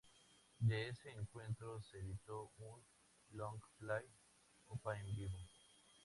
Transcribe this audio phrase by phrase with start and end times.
[0.61, 2.83] De ese encuentro se editó un
[3.33, 4.03] Long Play
[4.65, 5.37] "Opa En Vivo".